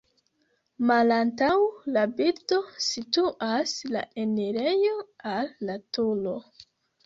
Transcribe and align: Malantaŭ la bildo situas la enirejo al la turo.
Malantaŭ 0.91 1.51
la 1.97 2.07
bildo 2.21 2.59
situas 2.87 3.77
la 3.95 4.03
enirejo 4.27 4.99
al 5.37 5.55
la 5.71 5.81
turo. 5.97 6.39